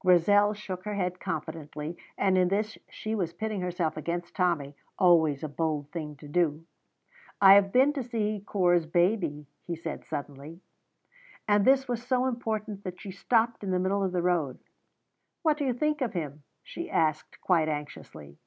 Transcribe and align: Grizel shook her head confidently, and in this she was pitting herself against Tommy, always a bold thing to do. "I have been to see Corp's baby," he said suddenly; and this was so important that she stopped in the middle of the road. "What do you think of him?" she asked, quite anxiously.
Grizel 0.00 0.52
shook 0.52 0.82
her 0.84 0.94
head 0.96 1.20
confidently, 1.20 1.96
and 2.18 2.36
in 2.36 2.48
this 2.48 2.76
she 2.90 3.14
was 3.14 3.32
pitting 3.32 3.60
herself 3.60 3.96
against 3.96 4.34
Tommy, 4.34 4.74
always 4.98 5.44
a 5.44 5.48
bold 5.48 5.88
thing 5.92 6.16
to 6.16 6.26
do. 6.26 6.64
"I 7.40 7.54
have 7.54 7.70
been 7.70 7.92
to 7.92 8.02
see 8.02 8.42
Corp's 8.44 8.84
baby," 8.84 9.46
he 9.64 9.76
said 9.76 10.04
suddenly; 10.04 10.58
and 11.46 11.64
this 11.64 11.86
was 11.86 12.02
so 12.04 12.26
important 12.26 12.82
that 12.82 13.00
she 13.00 13.12
stopped 13.12 13.62
in 13.62 13.70
the 13.70 13.78
middle 13.78 14.02
of 14.02 14.10
the 14.10 14.22
road. 14.22 14.58
"What 15.42 15.56
do 15.56 15.64
you 15.64 15.72
think 15.72 16.00
of 16.00 16.14
him?" 16.14 16.42
she 16.64 16.90
asked, 16.90 17.40
quite 17.40 17.68
anxiously. 17.68 18.38